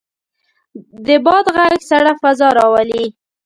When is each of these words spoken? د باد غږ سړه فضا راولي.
د 1.05 1.07
باد 1.25 1.45
غږ 1.55 1.75
سړه 1.89 2.13
فضا 2.21 2.49
راولي. 2.57 3.05